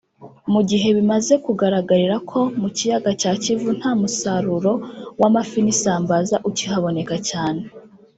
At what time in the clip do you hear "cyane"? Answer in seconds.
7.29-7.61